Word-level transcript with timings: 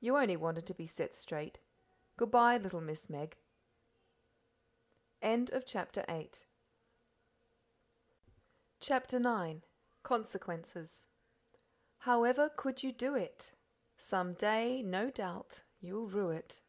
you 0.00 0.16
only 0.16 0.38
wanted 0.38 0.66
to 0.66 0.72
be 0.72 0.86
set 0.86 1.12
straight. 1.12 1.58
Good 2.16 2.30
bye, 2.30 2.56
little 2.56 2.80
Miss 2.80 3.10
Meg." 3.10 3.36
CHAPTER 5.22 6.02
IX 6.08 6.42
Consequences 10.02 11.08
"However 11.98 12.48
could 12.48 12.82
you 12.82 12.90
do 12.90 13.14
it? 13.16 13.52
Some 13.98 14.32
day, 14.32 14.80
no 14.82 15.10
doubt, 15.10 15.62
you'll 15.82 16.06
rue 16.08 16.30
it!" 16.30 16.62